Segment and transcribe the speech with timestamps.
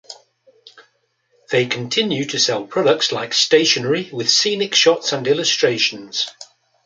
[1.51, 6.27] They continue to sell products like stationery with scenic shots and illustrations.